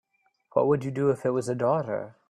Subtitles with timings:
[0.53, 2.15] What would you do if it was a daughter?